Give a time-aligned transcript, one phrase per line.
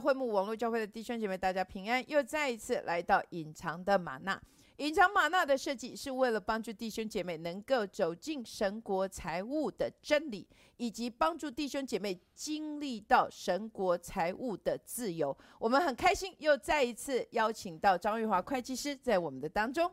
[0.00, 2.02] 会幕网络教会的弟兄姐妹，大家平安！
[2.08, 4.40] 又再一次来到隐藏的玛纳。
[4.78, 10.48] 隐藏玛纳的设计是为了帮助弟兄姐妹能够走进神国财务的真理，
[10.78, 15.36] 以及帮助弟兄姐妹经历到神国财务的自由。
[15.58, 19.90] 我们很开心又再一次邀请到张玉华会计师在我们的当中。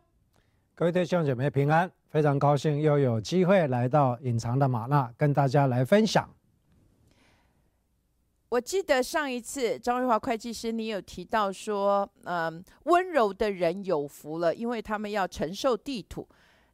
[0.73, 6.29] 各位弟兄姐妹平安，非常高兴又有机会来到隐藏的玛纳，跟大家来分享。
[8.49, 16.25] 我记得上一次张瑞华会计师，你有提到说，嗯，温柔的人有福了，因为他们要承受地土。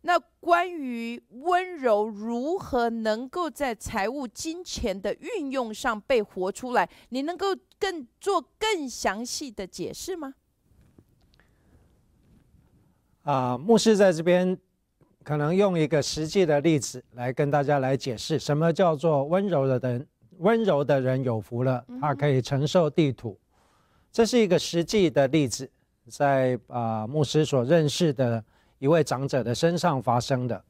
[0.01, 10.35] 那关于温柔如何能够在财务金钱的运用上被活出来，你能够更做更详细的解释吗？
[13.23, 14.55] 啊，牧师在这边
[15.23, 20.07] 可能用一个实际的例子来跟大家来解释，什么叫做温柔的人。
[20.39, 23.39] 温柔的人有福了，他可以承受地土。
[24.11, 25.69] 这是一个实际的例子，
[26.07, 28.43] 在啊牧师所认识的
[28.79, 30.63] 一位长者的身上发生的。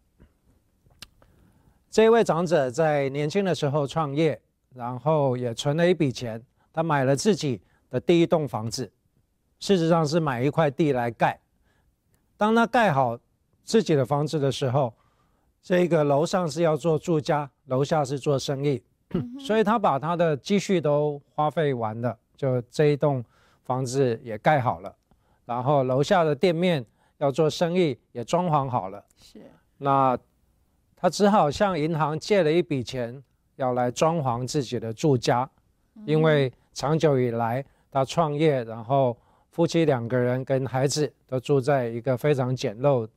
[1.89, 4.41] 这位长者在年轻的时候创业，
[4.73, 6.41] 然后也存了一笔钱，
[6.72, 8.91] 他买了自己的第一栋房子，
[9.59, 11.39] 事实上是买一块地来盖。
[12.38, 13.17] 当他盖好
[13.64, 14.94] 自己的房子的时候，
[15.61, 18.81] 这个楼上是要做住家，楼下是做生意。
[19.40, 23.23] 所以他把他的积蓄都花费完了，就这一栋
[23.64, 24.96] 房子也盖好了，
[25.46, 26.84] 然后楼下的店面
[27.20, 29.06] 要做生意也装潢好了。
[29.16, 29.40] 是，
[29.78, 30.18] 那
[30.96, 33.24] 他只好向银行借了一笔钱，
[33.56, 35.48] 要来装潢自己的住家，
[36.06, 39.16] 因为长久以来他创业，然后
[39.52, 43.08] 夫妻两个人跟孩子都住在一个非常简陋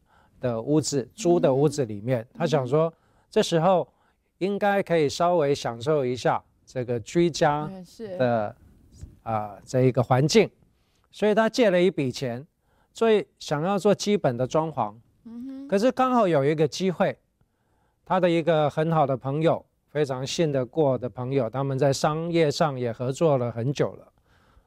[0.41, 2.27] 的屋子，租的屋子里面。
[2.35, 2.93] 他想说，
[3.31, 3.89] 这时候。
[4.39, 7.71] 应该可以稍微享受一下这个居家
[8.19, 8.55] 的
[9.23, 10.51] 啊这一个环境，
[11.11, 12.47] 所以他借了一笔钱，
[12.93, 14.95] 所以想要做基本的装潢。
[15.25, 15.69] 嗯哼。
[15.69, 17.19] 可是刚好有一个机会，
[18.05, 24.13] 他的一个很好的朋友，非常信得过的朋友，他们在商业上也合作了很久了，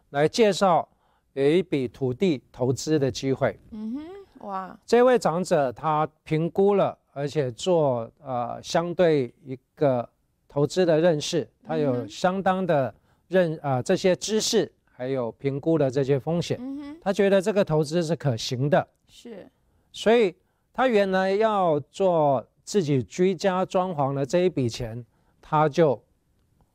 [0.09, 0.89] 来介绍
[1.33, 3.59] 有一笔土地投资的机会。
[3.71, 4.79] 嗯哼，哇！
[4.85, 6.97] 这位长者他评估了。
[7.19, 10.07] 而且做呃相对一个
[10.47, 12.95] 投资的认识，他有相当的
[13.27, 16.57] 认啊这些知识，还有评估的这些风险，
[17.01, 18.87] 他觉得这个投资是可行的。
[19.05, 19.51] 是，
[19.91, 20.33] 所以
[20.71, 25.05] 他原来要做自己居家装潢的这一笔钱，
[25.41, 26.01] 他就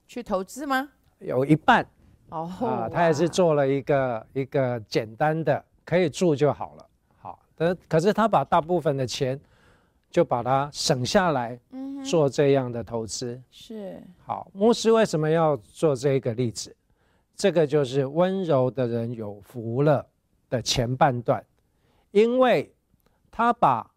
[0.07, 0.91] 去投资吗？
[1.21, 1.87] 有一半
[2.29, 6.87] 哦，啊，他也是做了一个一个简单的可以住就好了。
[7.17, 9.41] 好，但可是他把大部分的钱。
[10.15, 11.59] 就把它省下来，
[12.05, 14.49] 做这样的投资是好。
[14.55, 16.73] 牧师为什么要做这个例子？
[17.35, 20.07] 这个就是温柔的人有福了
[20.49, 21.45] 的前半段，
[22.13, 22.73] 因为
[23.29, 23.91] 他把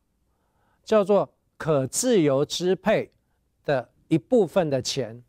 [0.84, 3.12] 叫做可自由支配
[3.64, 5.24] 的一部分的钱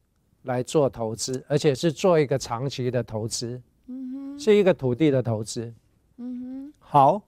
[0.45, 5.71] 来做投资，而且是做一个长期的投资，嗯，是一个土地的投资，
[6.17, 7.23] 嗯哼，好，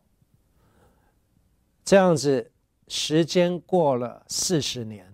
[1.84, 2.50] 这样子。
[2.90, 5.06] 时间过了四十年，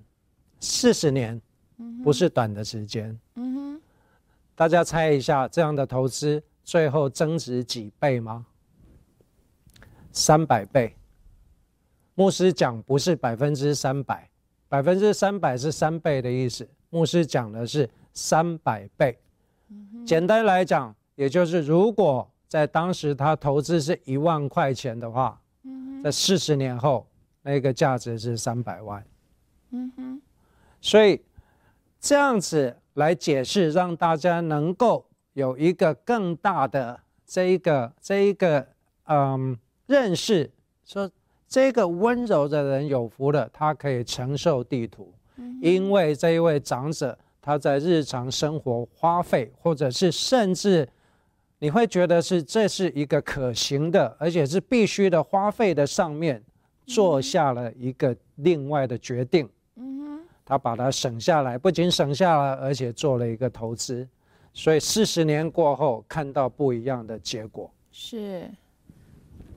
[0.61, 1.39] 四十年
[2.03, 3.15] 不是短的时间。
[3.35, 3.83] 嗯哼，
[4.55, 8.47] 大家猜一下，这样的投资最后增值几倍吗？
[10.11, 10.97] 三百倍。
[12.15, 14.27] 牧师讲不是百分之三百，
[14.71, 16.67] 百分之三百是三倍的意思。
[16.89, 19.19] 牧师讲的是三百倍。
[20.07, 25.39] 简单来讲，也就是如果在当时他投资是一万块钱的话，
[26.03, 27.07] 在四十年后。
[27.47, 29.07] 那个价值是三百万，
[29.71, 30.21] 嗯哼，
[30.81, 31.23] 所以
[32.01, 38.67] 这样子来解释，让大家能够有一个更大的这一个这一个
[39.05, 39.57] 嗯
[39.87, 40.51] 认识，
[40.85, 41.09] 说
[41.47, 45.15] 这个温柔的人有福了，他可以承受地图，
[45.63, 50.89] 因为这一位长者他在日常生活花费，或者是甚至
[51.61, 56.43] 你会觉得是这是一个可行的，而且是必须的花费的上面。
[56.87, 64.09] 做下了一个另外的决定，嗯哼，他把它省下来，不仅省下来，而且做了一个投资，
[64.55, 67.69] 所以四十年过后看到不一样的结果。
[67.91, 68.49] 是，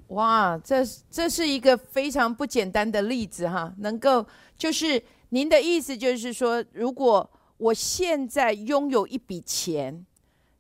[0.08, 4.26] 哇，这这是一个非常不简单的例子哈，能够
[4.58, 10.04] 就是您的意思就是说，如果我现在拥有一笔钱，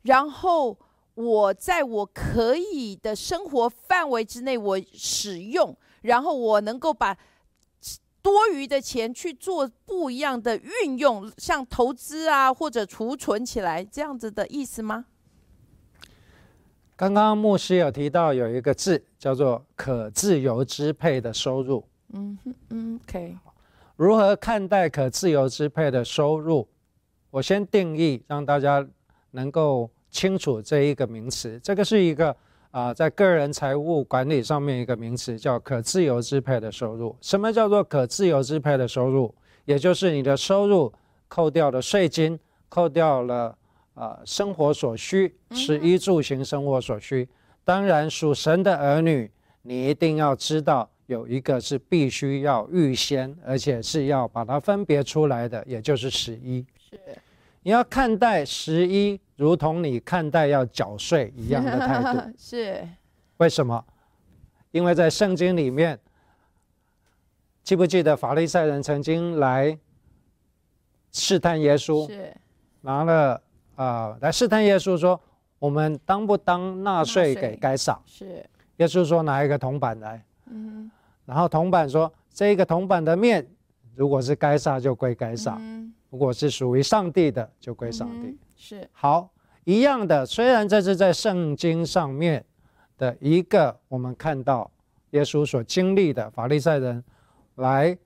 [0.03, 0.77] 然后
[1.15, 5.75] 我在我可以的生活范围之内，我使用。
[6.01, 7.17] 然后我能够把
[8.21, 15.05] 多余的钱去做不一样的运用，像投资啊，或者储存起来这样子的意思吗？
[16.95, 21.83] 刚刚牧师有提到有一个字叫做可自由支配的收入。
[22.11, 22.37] 嗯
[22.69, 23.37] 嗯，OK。
[23.95, 26.67] 如何看待可自由支配的收入？
[27.31, 28.85] 我先定义，让大家
[29.31, 31.57] 能够清楚这一个名词。
[31.63, 32.35] 这个是一个
[32.71, 37.15] 啊，在个人财务管理上面一个名词，叫可自由支配的收入。
[37.21, 39.33] 什么叫做可自由支配的收入？
[39.65, 40.91] 也就是你的收入
[41.27, 42.39] 扣掉了税金，
[42.69, 43.55] 扣掉了
[43.93, 47.27] 啊生活所需，食衣住行生活所需。
[47.63, 49.29] 当然，属神的儿女，
[49.63, 50.89] 你一定要知道。
[51.07, 56.63] 有一个是必须要预先，而且是要把它分别出来的，也就是十一。
[56.87, 56.99] 是，
[57.63, 62.19] 你要看待十一，如同你看待要缴税一样的态度。
[62.37, 62.85] 是，
[63.37, 63.81] 为什么？
[64.71, 65.97] 因为在圣经里面，
[67.63, 69.79] 记不记得法利赛人曾经来
[71.13, 72.05] 试探耶稣？
[72.05, 72.35] 是，
[72.81, 73.41] 拿了
[73.75, 75.17] 啊来试探耶稣说
[75.57, 78.45] ：“我们当不当纳税给该撒？”是，
[78.75, 80.21] 耶稣说：“拿一个铜板来。”
[80.51, 80.91] 嗯。
[81.25, 83.47] 然后铜板说：“这个铜板的面，
[83.95, 85.53] 如果是该撒就归该撒；
[86.09, 89.31] 如果是属于上帝的，就归上帝。”是好
[89.63, 90.25] 一样的。
[90.25, 92.43] 虽然这是在圣经上面
[92.97, 94.69] 的一个，我们看到
[95.11, 97.01] 耶稣所经历的法利赛人
[97.55, 97.97] 来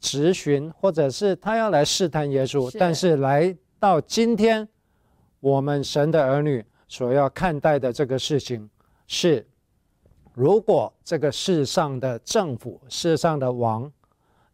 [0.00, 4.68] 质询，或者是他要来试探耶稣，但是来到今天，
[5.38, 8.68] 我们神的儿女所要看待的这个事情
[9.06, 9.46] 是。
[10.34, 13.92] 如果这个世上的政府、世上的王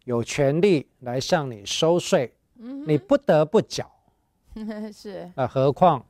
[0.03, 2.35] 有权利来向你收税，
[2.85, 3.89] 你不得不缴。
[4.93, 5.31] 是。
[5.35, 6.05] 那何况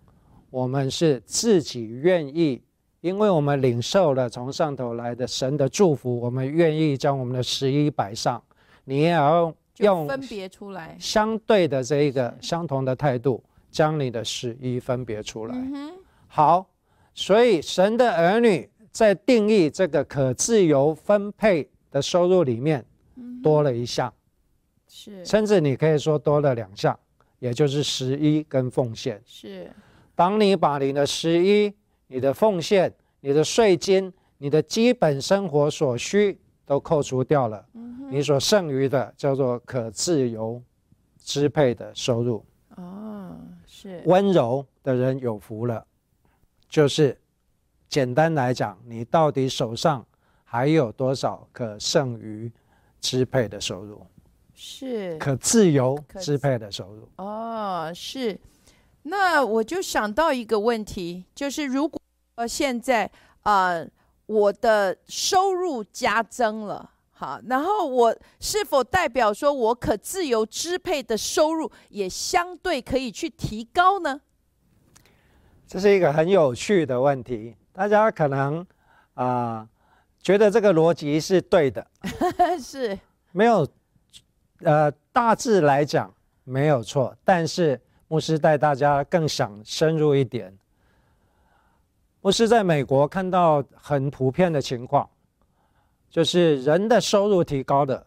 [0.51, 2.63] 我们是自己愿意，
[3.01, 8.43] 因为我们领受了从上头来的神的祝福，我们愿意将我们的十一摆上。
[8.85, 15.57] 你也要用分别出来相对的这一个相同的态度，将你的十一分别出来。
[16.27, 16.67] 好，
[17.15, 18.69] 所以神的儿女。
[18.91, 22.85] 在定义这个可自由分配的收入里面，
[23.41, 24.13] 多了一项，
[24.89, 26.99] 是，甚至你可以说多了两项，
[27.39, 29.21] 也就是十一跟奉献。
[29.25, 29.71] 是，
[30.15, 31.73] 当你把你的十一、
[32.07, 37.65] 你的奉献、你的税金、你的基本生活所需都扣除掉了，
[38.11, 40.63] 你所剩余的叫做可自由
[41.19, 42.45] 支配的收入。
[42.77, 43.37] 哦，
[43.67, 45.87] 是，温柔的人有福了，
[46.69, 47.19] 就是。
[47.91, 50.07] 简单来讲，你到底手上
[50.45, 52.53] 还有多少可剩余
[53.01, 54.07] 支配的收入？
[54.61, 57.09] 是可自由支配的收入。
[57.15, 58.37] 哦，是。
[59.05, 62.01] 那我就想到一个问题，就是如果
[62.47, 63.09] 现在
[63.43, 63.81] 啊，
[64.27, 74.21] 我的收入加增了，好，然后我是否代表说我可自由支配的收入也相对可以去提高呢？
[75.69, 77.55] 这是一个很有趣的问题。
[77.73, 78.67] 大家可能
[79.15, 79.69] 啊
[80.21, 81.87] 觉得这个逻辑是对的，
[82.61, 82.99] 是
[83.31, 83.67] 没有
[84.63, 86.13] 呃大致来讲
[86.45, 90.57] 没有错，但是牧师带大家更想深入一点。
[92.21, 95.09] 牧师在美国看到很普遍的情况，
[96.11, 98.07] 就是人的收入提高了，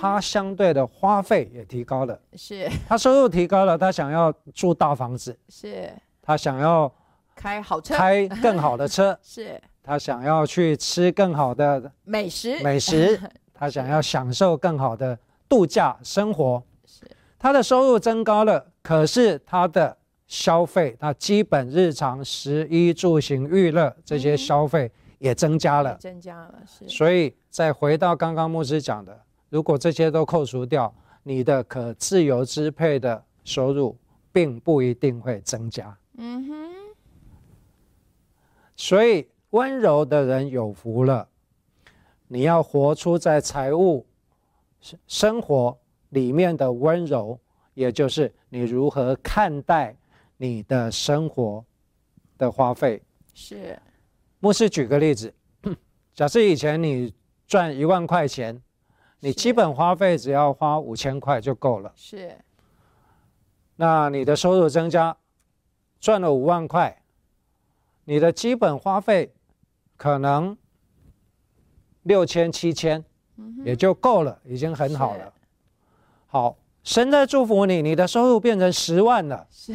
[0.00, 2.18] 他相对的花费也提高了。
[2.34, 2.68] 是。
[2.88, 5.92] 他收入提高了，他想要住大房子，是。
[6.22, 6.92] 他想要。
[7.36, 9.60] 开好车，开更好的车， 是。
[9.82, 13.20] 他想要去吃更好的美食，美食，
[13.52, 17.04] 他想要享受更好的度假生活，是
[17.38, 19.96] 他的收入增高了，可是他的
[20.26, 26.88] 消费，他基本日常食衣住行娱乐这些消费也增加了，增加了，是。
[26.88, 29.20] 所以再回到刚刚牧师讲的，
[29.50, 33.96] 如果这些都扣除掉，你的可自由支配的收入
[34.32, 35.96] 并不一定会增加。
[36.16, 36.74] 嗯哼。
[38.76, 41.28] 所以，温柔的人有福了。
[42.26, 44.04] 你要活出在财务
[45.06, 45.78] 生活
[46.10, 47.38] 里面的温柔，
[47.74, 49.96] 也就是你如何看待
[50.36, 51.64] 你的生活
[52.36, 53.02] 的花费。
[53.32, 53.78] 是。
[54.40, 55.32] 牧师举个例子，
[56.12, 57.14] 假设以前你
[57.46, 58.62] 赚一万块钱，
[59.20, 61.92] 你基本花费只要花五千块就够了。
[61.96, 62.36] 是。
[63.76, 65.16] 那你的收入增加，
[65.98, 67.02] 赚了五万块。
[68.04, 69.32] 你的基本花费
[69.96, 70.56] 可能
[72.02, 73.02] 六千七千，
[73.64, 75.32] 也就够了，已经很好了。
[76.26, 79.46] 好，神在祝福你，你的收入变成十万了。
[79.50, 79.74] 是。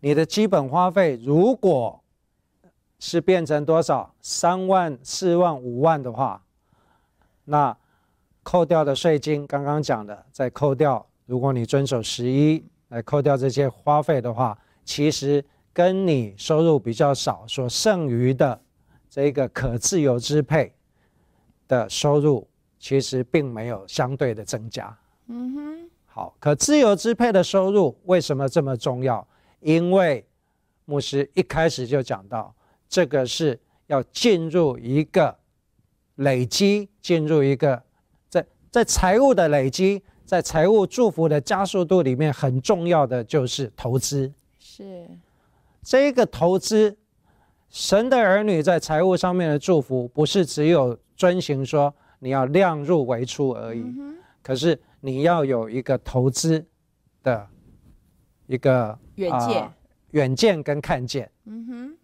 [0.00, 2.00] 你的基本花费如果
[2.98, 4.14] 是变成多少？
[4.20, 6.42] 三万、四万、五万的话，
[7.44, 7.76] 那
[8.42, 15.44] 扣掉的税金，刚刚讲的，再扣掉，如果你遵守十一来扣掉这些花费的话，其实。
[15.70, 18.60] 跟你收入比较少所剩余的
[19.08, 20.74] 这个可自由支配
[21.68, 22.48] 的收入，
[22.80, 24.98] 其实并没有相对的增加。
[25.26, 25.90] 嗯哼。
[26.06, 29.24] 好，可自由支配的收入为什么这么重要？
[29.60, 30.26] 因为
[30.84, 32.52] 牧师一开始就讲到，
[32.88, 35.36] 这个是要进入一个
[36.16, 37.80] 累积，进入一个
[38.28, 44.32] 在在财务的累积，在财务祝福的加速度里面，很重要的就是投资。
[44.58, 45.06] 是。
[45.82, 46.96] 这个投资，
[47.70, 53.84] 神的儿女在财务上面的祝福，不是只有遵循说你要量入为出而已，
[54.42, 56.64] 可是你要有一个投资
[57.22, 57.46] 的
[58.46, 59.72] 一个远见、
[60.12, 61.30] 远见跟看见。
[61.44, 61.98] 嗯哼。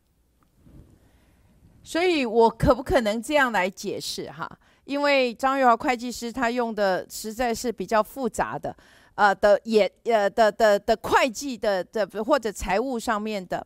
[1.83, 4.59] 所以我可不可能这样来解释哈？
[4.85, 8.76] 因为张玉华会计师他用的实在是比较复杂的。
[9.16, 13.64] 呃的也呃的的的会计的的或者财务上面的，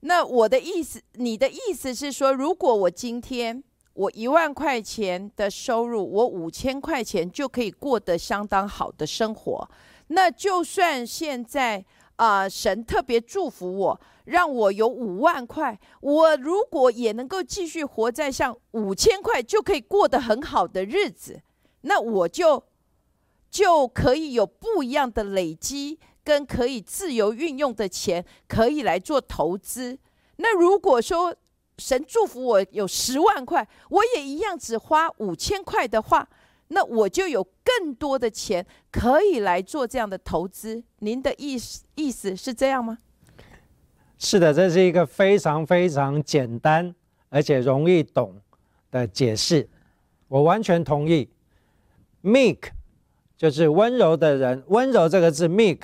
[0.00, 3.62] 那我的意思，你的意思是说，如果我今天
[3.96, 9.68] 我一万块钱的收入，我五千块钱就可以过得相当好的生活，
[10.08, 11.84] 那就算现在
[12.16, 21.40] 啊神特别祝福我，让我有五万块，我如果也能够继续活在像五千块就可以过得很好的日子，
[21.80, 22.62] 那我就。
[23.48, 29.98] 就可以有不一样的累积，跟可以自由运用的钱，可以来做投资。
[30.36, 31.34] 那如果说
[31.78, 36.28] 神祝福我有十万块，我也一样只花五千块的话，
[36.68, 40.82] 那我就有更多的钱可以来做这样的投资。
[41.00, 42.98] 您的意思意思是这样吗？
[44.18, 46.94] 是的，这是一个非常非常简单
[47.28, 48.40] 而且容易懂
[48.90, 49.68] 的解释，
[50.28, 51.28] 我完全同意。
[52.22, 52.70] Meek
[53.36, 55.80] 就是温柔的人，温柔这个字，meek，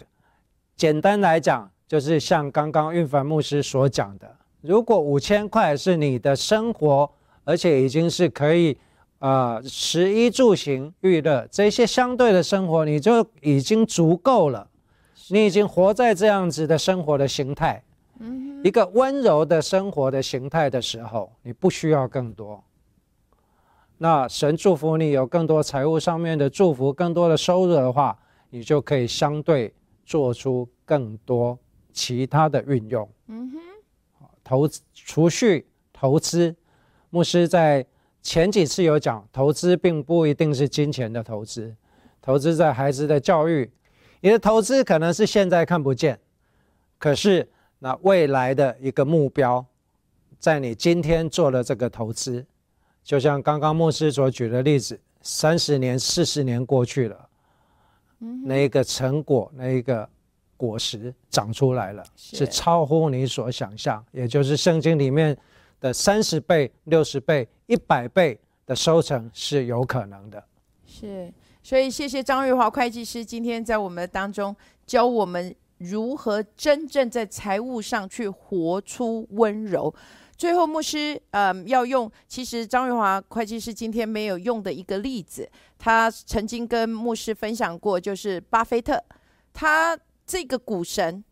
[0.75, 7.11] 简单来讲，就是像刚刚运凡牧师所讲的，如果五千块是你的生活，
[7.45, 8.79] 而且已经是可以，
[9.19, 14.69] 呃，食衣住行娱乐这些相对的生活，你就已经足够了，
[15.29, 17.83] 你已经活在这样子的生活的形态，
[18.63, 22.63] 一个温柔的生活的形态的时候，你不需要更多。
[23.99, 28.17] 那神祝福你有更多财务上面的祝福，更多的收入的话，
[28.51, 29.73] 你就可以相对
[30.05, 31.59] 做出更多
[31.93, 33.09] 其他的运用。
[33.29, 33.59] 嗯哼，
[34.53, 36.55] 投资、储蓄、投资，
[37.09, 37.87] 牧师在
[38.21, 41.75] 前几次有讲，投资并不一定是金钱的投资，
[42.21, 43.71] 投资在孩子的教育，
[44.21, 46.21] 你的投资可能是现在看不见，
[46.99, 49.65] 可是那未来的一个目标，
[50.39, 52.45] 在你今天做了这个投资。
[53.03, 57.27] 就像刚刚牧师所举的例子，三十年、四十年过去了，
[58.45, 60.07] 那一个成果、那一个
[60.63, 65.37] 果实长出来了，是超乎你所想象，也就是圣经里面
[65.81, 70.45] 的三十倍、六十倍、一百倍的收成是有可能的。
[70.87, 71.33] 是，
[71.65, 74.55] 所以谢谢张瑞华会计师今天在我们当中
[74.87, 79.93] 教我们如何真正在财务上去活出温柔。
[80.37, 89.03] 最后，牧师，嗯，要用其实张瑞华会计师今天没有用的一个例子，他曾经跟牧师分享过，就是巴菲特，
[89.53, 91.25] 他这个股神，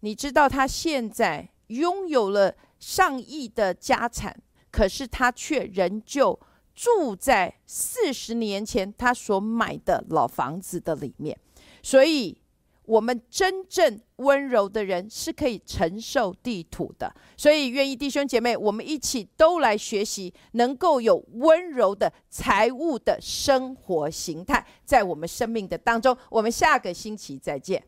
[0.00, 4.36] 你知道他现在拥有了上亿的家产，
[4.70, 6.38] 可是他却仍旧
[6.74, 11.38] 住在四十年前他所买的老房子的里面，
[11.82, 12.38] 所以。
[12.86, 26.14] 我们真正温柔的人是可以承受地土的，所以愿意弟兄姐妹，我们一起都来学习，能够有温柔的财务的生活形态，在我们生命的当中。
[26.28, 27.82] 我们下个星期再见。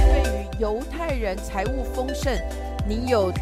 [0.00, 2.36] 对于犹太人财务丰盛，
[2.86, 3.32] 你有？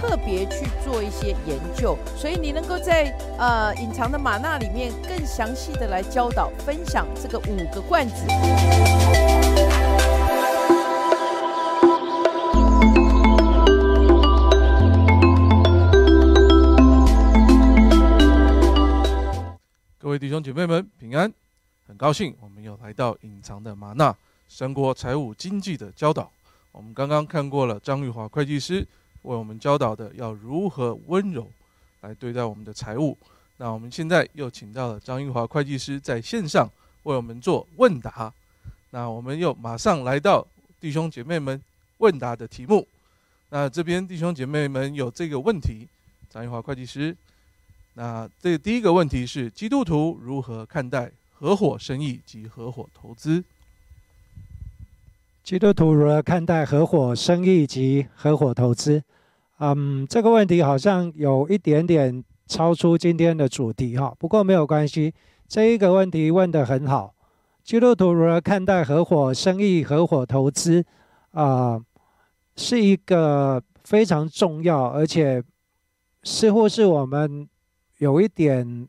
[0.00, 8.24] 特别去做一些研究，所以你能够在呃隐藏的玛纳里面更详细的来教导分享这个五个罐子。
[19.98, 21.32] 各位弟兄姐妹们平安，
[21.88, 24.14] 很高兴我们又来到隐藏的玛纳
[24.48, 26.30] 神国财务经济的教导。
[26.70, 28.86] 我们刚刚看过了张玉华会计师。
[29.22, 31.50] 为我们教导的要如何温柔
[32.02, 33.18] 来对待我们的财务。
[33.56, 36.70] 那我们现在又请到了张玉华会计师在线上
[37.02, 38.32] 为我们做问答。
[38.90, 40.46] 那我们又马上来到
[40.80, 41.60] 弟兄姐妹们
[41.98, 42.86] 问答的题目。
[43.50, 45.88] 那这边弟兄姐妹们有这个问题，
[46.30, 47.14] 张玉华会计师。
[47.94, 53.44] 那这第一个问题是：基督徒如何看待合伙生意及合伙投资？
[55.44, 59.00] 基督徒如何看待合伙生意及合伙投资？
[59.58, 64.12] 嗯，这个问题好像有一点点超出今天的主题哈。
[64.18, 65.14] 不过没有关系，
[65.46, 67.14] 这一个问题问得很好。
[67.62, 70.84] 基督徒如何看待合伙生意、合伙投资？
[71.30, 71.80] 啊，
[72.56, 75.40] 是一个非常重要，而且
[76.24, 77.48] 似乎是我们
[77.98, 78.88] 有一点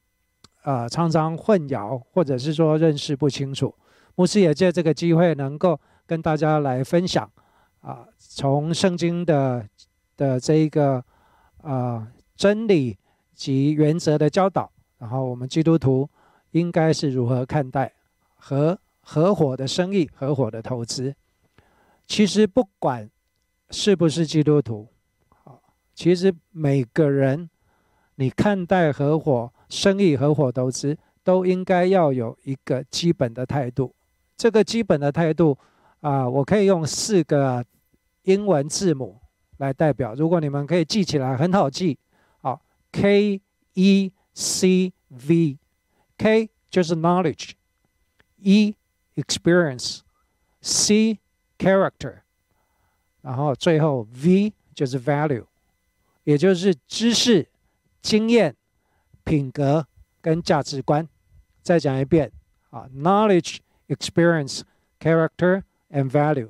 [0.61, 3.73] 啊常常混淆，或者是说认识不清楚。
[4.15, 5.79] 牧师也借这个机会能够。
[6.09, 7.31] 跟大家来分享，
[7.81, 9.63] 啊，从圣经的
[10.17, 11.05] 的这一个
[11.61, 12.97] 啊真理
[13.35, 16.09] 及原则的教导，然后我们基督徒
[16.49, 17.93] 应该是如何看待
[18.37, 21.13] 和合伙的生意、合伙的投资。
[22.07, 23.07] 其实不管
[23.69, 24.87] 是不是基督徒，
[25.43, 25.61] 啊，
[25.93, 27.47] 其实每个人
[28.15, 33.95] 你看待合伙生意、合伙投资，都应该要有一个基本的态度。
[34.35, 35.57] 这个基本的态度。
[36.01, 37.65] 啊，我可以用四个
[38.23, 39.19] 英文字母
[39.57, 40.15] 来代表。
[40.15, 41.99] 如果你们可以记起来，很好记。
[42.39, 42.61] 好
[42.93, 43.41] ，K
[43.73, 48.75] E C V，K 就是 knowledge，E
[49.15, 51.19] experience，C
[51.57, 52.19] character，
[53.21, 55.43] 然后最后 V 就是 value，
[56.23, 57.45] 也就是知识、
[58.01, 58.55] 经验、
[59.29, 59.85] 品格
[60.19, 61.07] 跟价值观。
[61.61, 62.31] 再讲一遍
[62.71, 65.61] 啊，knowledge，experience，character。
[65.91, 66.49] and value，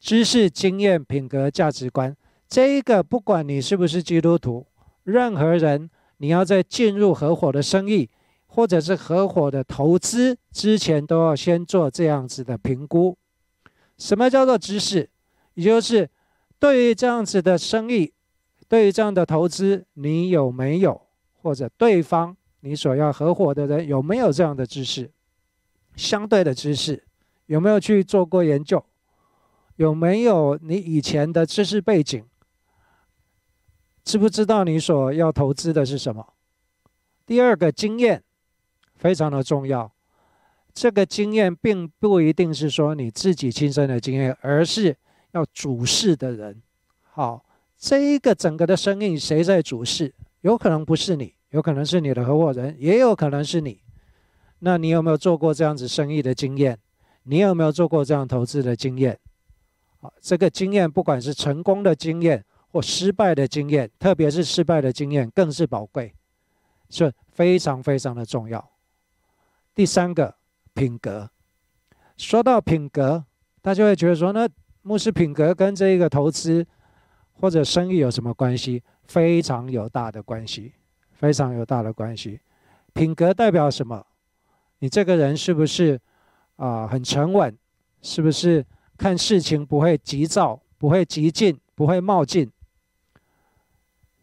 [0.00, 2.16] 知识、经验、品格、价值观，
[2.48, 4.66] 这一个不管你是不是基督徒，
[5.04, 8.08] 任何人，你要在进入合伙的生意，
[8.46, 13.14] 或者是合伙的投资之前，都要先做这样子的评估。
[13.98, 15.10] 什么叫做知识？
[15.52, 16.08] 也就是
[16.58, 18.14] 对于这样子的生意，
[18.68, 21.02] 对于这样的投资，你有没有，
[21.42, 25.10] 或者对方你所要合伙的人有没有这样的知识？
[25.96, 27.02] 相对的知识。
[27.46, 28.82] 有没有去做过研究？
[29.76, 32.24] 有没有你以前的知识背景？
[34.04, 36.34] 知不知道你所要投资的是什么？
[37.26, 38.22] 第二个经验
[38.94, 39.92] 非常的重要。
[40.72, 44.96] 这个经验并不一定是说你自己亲身的经验，而是
[45.32, 46.62] 要主事的人。
[47.02, 47.44] 好，
[47.76, 50.14] 这一个整个的生意谁在主事？
[50.42, 53.80] 有可能不是你，有可能是你的合伙人，也有可能是你。
[54.60, 56.78] 那你有没有做过这样子生意的经验？
[57.24, 59.18] 你有没有做过这样投资的经验？
[60.00, 66.12] 好，这个经验不管是成功的经验或失败的经验，特别是失败的经验更是宝贵，
[66.90, 68.70] 是非常非常的重要。
[69.74, 70.34] 第三个
[70.74, 71.30] 品格，
[72.16, 73.24] 说到品格，
[73.60, 74.48] 大家会觉得说，那
[74.82, 76.66] 牧师品格跟这一个投资
[77.34, 78.82] 或者生意有什么关系？
[79.04, 80.72] 非常有大的关系，
[81.12, 82.40] 非常有大的关系。
[82.92, 84.06] 品格代表什么？
[84.78, 86.00] 你这个人是不是？
[86.56, 87.56] 啊，很沉稳，
[88.02, 88.64] 是不是？
[88.96, 92.52] 看事情不会急躁，不会急进，不会冒进，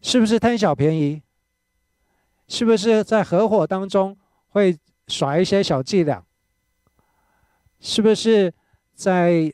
[0.00, 1.22] 是不是贪小便宜？
[2.48, 4.16] 是不是在合伙当中
[4.48, 6.24] 会耍一些小伎俩？
[7.80, 8.54] 是不是
[8.94, 9.52] 在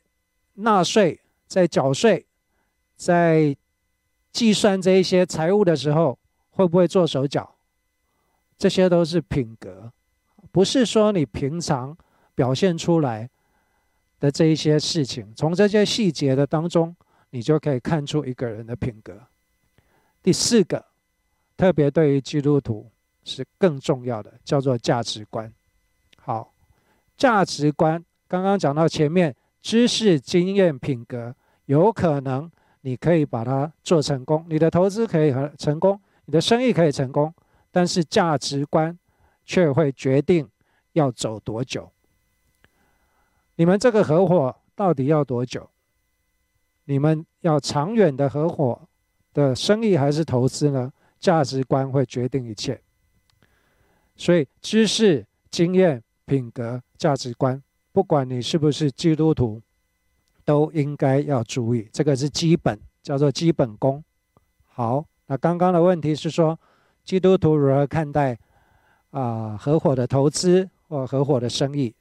[0.55, 2.27] 纳税、在缴税、
[2.95, 3.57] 在
[4.37, 6.18] 计算这一些财务的时候，
[6.51, 7.57] 会不会做手脚？
[8.59, 9.90] 这些都是品格，
[10.53, 11.96] 不是说你平常。
[12.37, 13.31] 表现出来
[14.20, 16.94] 的这一些事情，从这些细节的当中，
[17.31, 19.18] 你就可以看出一个人的品格。
[20.22, 20.85] 第四个，
[21.57, 22.90] 特别对于基督徒
[23.25, 25.51] 是更重要的，叫做价值观。
[26.18, 26.53] 好，
[27.16, 32.51] 价值观刚刚讲到前面，知识、经验、品格，有可能
[32.87, 37.35] 你可以把它做成功，你的投资可以很成功，你的生意可以成功，
[37.72, 38.96] 但是价值观
[39.44, 40.49] 却会决定
[40.92, 41.90] 要走多久。
[43.57, 45.68] 你们这个合伙到底要多久？
[46.85, 48.81] 你们要长远的合伙
[49.35, 50.92] 的生意还是投资呢？
[51.18, 52.81] 价值观会决定一切。
[54.14, 59.61] 所以，知识、经验、品格、价值观，不管你是不是基督徒，
[60.47, 61.87] 都应该要注意。
[61.93, 64.03] 这个是基本，叫做基本功。
[64.65, 66.59] 好，那刚刚的问题是说，
[67.05, 68.39] 基督徒如何看待
[69.11, 71.95] 啊合伙的投资或合伙的生意？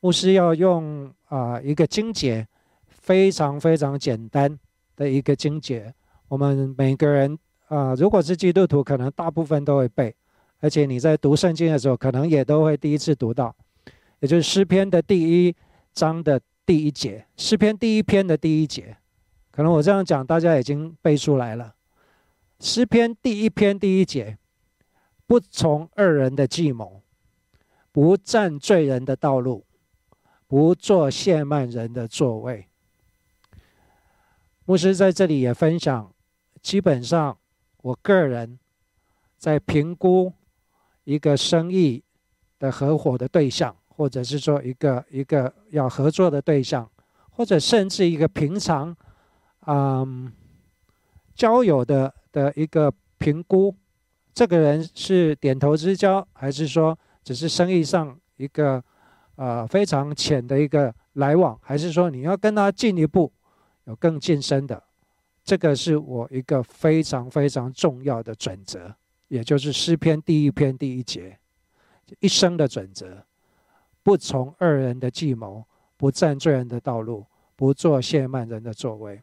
[0.00, 2.48] 牧师要用啊一个经节，
[2.88, 4.58] 非常非常简单
[4.96, 5.94] 的一个经节。
[6.28, 10.14] 我们每个人啊，如果是基督徒，可能大部分都会背，
[10.60, 13.54] 而且你在读圣经的时候，可能也都会第一次读到，
[14.20, 15.54] 也就是诗篇的第一
[15.92, 18.96] 章的第一节，诗篇第一篇的第一节。
[19.50, 21.74] 可能我这样讲，大家已经背出来了。
[22.60, 24.38] 诗篇第一篇第一节，
[25.26, 27.02] 不从二人的计谋，
[27.90, 29.64] 不占罪人的道路。
[30.46, 32.68] 不做亵慢人的座位，
[34.66, 36.12] 牧师在这里也分享，
[36.60, 37.38] 基本上
[37.78, 38.58] 我个人
[39.38, 40.30] 在评估
[41.04, 42.04] 一个生意
[42.58, 46.90] 的合伙的对象，或者是说一个一个要合作的对象，
[47.30, 48.92] 或者甚至一个平常，
[49.68, 50.32] 嗯，
[51.36, 53.72] 交友的的一个评估，
[54.34, 58.82] 这个人是点头之交，还是说只是生意上一个
[59.36, 63.32] 呃非常浅的一个来往，还是说你要跟他进一步？
[63.84, 64.82] 有更近身的，
[65.44, 68.92] 这个是我一个非常非常重要的准则，
[69.28, 71.38] 也就是诗篇第一篇第一节，
[72.18, 73.24] 一生的准则：
[74.02, 75.64] 不从二人的计谋，
[75.96, 79.22] 不占罪人的道路，不做亵慢人的作为。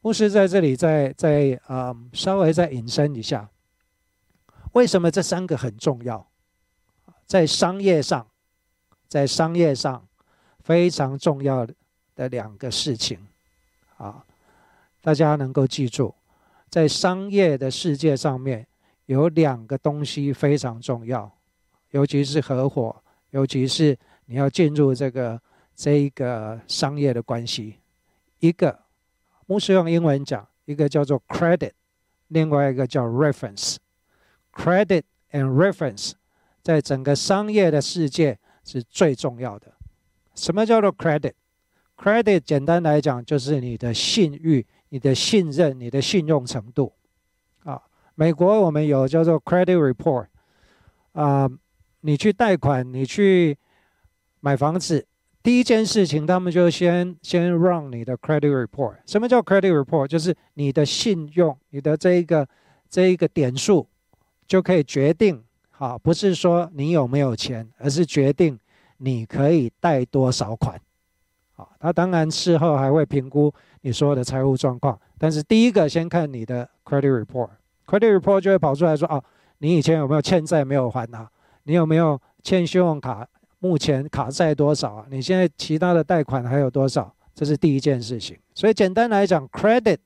[0.00, 3.48] 牧师在这里再再啊稍微再引申一下，
[4.72, 6.26] 为什么这三个很重要？
[7.26, 8.26] 在商业上，
[9.08, 10.06] 在商业上
[10.60, 11.66] 非常重要
[12.14, 13.18] 的两个事情。
[13.96, 14.24] 啊，
[15.00, 16.14] 大家能够记住，
[16.68, 18.66] 在商业的世界上面，
[19.06, 21.30] 有两个东西非常重要，
[21.90, 23.01] 尤其是合伙，
[23.32, 25.38] 尤其是你要进入这个
[25.74, 27.80] 这一个商业的关系。
[28.38, 28.78] 一个，
[29.46, 31.72] 牧师用英文讲，一个叫做 credit，
[32.28, 33.76] 另外一个叫 reference。
[34.52, 36.12] credit and reference
[36.62, 39.72] 在整个商业的世界是最重要的。
[40.34, 46.92] 什么叫做 credit？Credit 简单来讲就是你的信誉、你的信任、你的信用程度。
[47.64, 47.80] 啊，
[48.14, 50.26] 美国我们有叫做 Credit Report。
[51.12, 51.48] 啊，
[52.02, 53.56] 你去贷款、你去
[54.40, 55.06] 买房子，
[55.42, 58.96] 第一件事情他们就先先让你的 Credit Report。
[59.06, 60.06] 什么叫 Credit Report？
[60.06, 62.46] 就是你的信用、你的这一个
[62.88, 63.86] 这一个点数
[64.46, 68.58] 就可以决定，好，不是说你有没有钱，而是决定
[68.98, 70.78] 你可以贷多少款。
[71.54, 79.22] 好他当然事后还会评估你所有的财务状况，但是第一个先看你的 credit report，credit report 就会跑出来说：哦，
[79.58, 81.30] 你以前有没有欠债没有还啊？
[81.64, 83.28] 你有没有欠信用卡？
[83.58, 85.06] 目前卡债多少啊？
[85.10, 87.14] 你现在其他的贷款还有多少？
[87.34, 88.38] 这是第一件事情。
[88.54, 89.98] 所以简单来讲，credit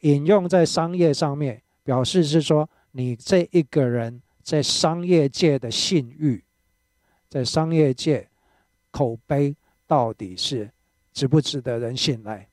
[0.00, 6.44] 引用在商业上面，表示是说你这一个人在商业界的信誉，
[7.28, 8.28] 在商业界
[8.90, 9.54] 口碑。
[9.90, 10.70] 到底是
[11.12, 12.48] 值不值得人信赖？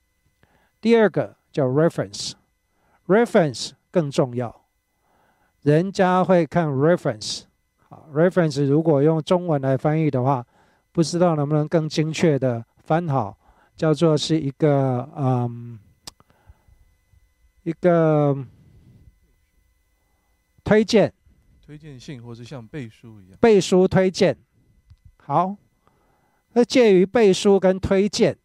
[0.80, 4.64] 第二个叫 reference，reference 更重要，
[5.62, 7.42] 人家会看 reference。
[7.88, 10.46] 好，reference 如果用中文来翻译的话，
[10.92, 13.36] 不知道能不能更精确的翻好，
[13.76, 15.78] 叫做是一个嗯，
[17.62, 18.36] 一个
[20.62, 21.12] 推荐，
[21.64, 24.36] 推荐信，或是像背书一样，背书推荐，
[25.16, 25.56] 好。
[26.52, 28.36] 那介于背书跟推荐，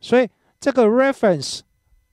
[0.00, 1.60] 所以这个 reference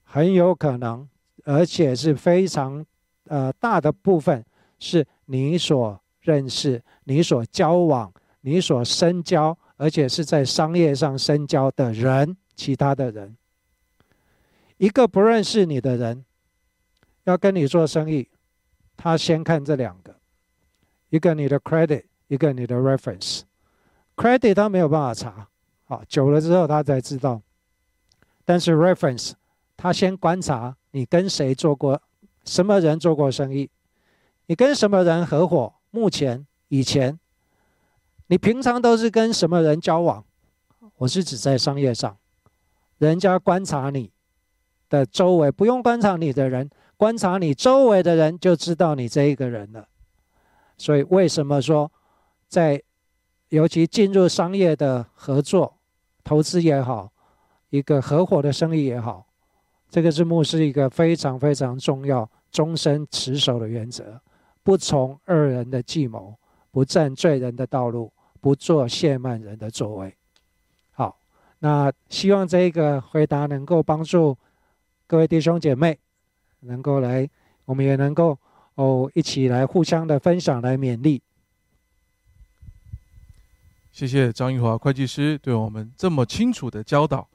[0.02, 1.08] 很有可能，
[1.44, 2.84] 而且是非常
[3.26, 4.44] 呃大的部分
[4.78, 13.36] 是你所认识、你所交往、你所深交，而且是在商业上深交的人，其他的人，
[14.76, 16.24] 一个不认识你的人
[17.24, 18.28] 要跟你做生意，
[18.96, 20.16] 他先看这两个，
[21.08, 23.42] 一个你的 credit，一个你的 reference。
[24.16, 25.48] Credit 他没有办法查，
[25.84, 27.40] 好久了之后他才知道。
[28.44, 29.32] 但是 Reference
[29.76, 32.02] 他先观察你跟谁做过，
[32.44, 33.70] 什么人做过生意，
[34.46, 37.18] 你跟什么人合伙，目前以前，
[38.26, 40.24] 你平常都是跟什么人交往？
[40.96, 42.16] 我是指在商业上，
[42.98, 44.10] 人家观察你
[44.88, 49.88] 的周围，不用观察你的人，观察你周围的人就知道你这一个人了。
[50.76, 51.90] 所以为什么说
[52.48, 52.82] 在？
[53.50, 55.76] 尤其进入商业的合作、
[56.22, 57.12] 投资也好，
[57.70, 59.26] 一个合伙的生意也好，
[59.88, 64.20] 这个是牧师一个非常非常重要、终身持守的原则：
[64.62, 66.38] 不从二人的计谋，
[66.70, 70.14] 不占罪人的道路，不做亵慢人的作为。
[70.92, 71.18] 好，
[71.60, 74.36] 那希望这个回答能够帮助
[75.06, 75.98] 各位弟兄姐妹，
[76.60, 77.28] 能够来，
[77.64, 78.38] 我们也能够
[78.74, 81.22] 哦一起来互相的分享，来勉励。
[83.90, 87.26] 谢谢张玉华会计师对我们这么清楚的教导，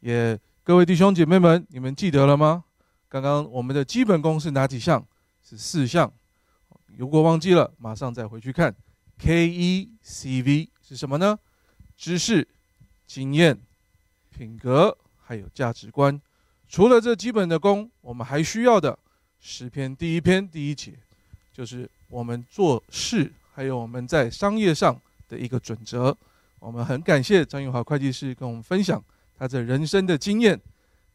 [0.00, 2.64] 也各位弟兄姐妹们，你们记得了吗？
[3.08, 5.04] 刚刚我们的基本功是哪几项？
[5.42, 6.12] 是四项。
[7.00, 8.76] 如果忘记了，马上再回去看。
[9.18, 11.38] K E C V 是什么呢？
[11.96, 12.46] 知识、
[13.06, 13.58] 经验、
[14.36, 16.20] 品格，还有价值观。
[16.68, 18.98] 除了这基本的功，我们还需要的
[19.40, 20.92] 十篇第一篇第一节，
[21.54, 25.00] 就是我们做事，还有我们在商业上。
[25.30, 26.12] 的一个准则，
[26.58, 29.00] 我们很感谢张玉华会计师跟我们分享
[29.38, 30.60] 他这人生的经验。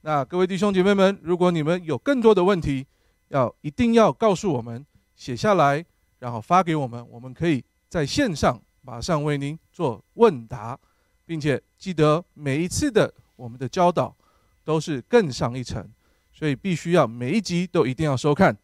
[0.04, 2.88] 那各位弟兄姐妹们，如果你们有更多的问题，
[3.28, 5.84] 要一定要告诉我们，写下来，
[6.20, 10.78] 然后发给我们，我们可以在线上马上为您做问答，
[11.26, 14.16] 并且记得每一次的我们的教导
[14.64, 15.88] 都是更上一层，
[16.32, 18.56] 所以必须要每一集都一定要收看。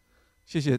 [0.46, 0.78] 谢谢，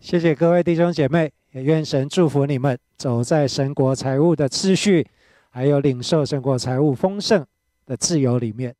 [0.00, 5.06] 谢谢各位弟兄姐妹，也愿神祝福你们，走在神国财务的秩序，
[5.50, 7.46] 还有领受神国财务丰盛。
[7.86, 8.74] 的自由里面。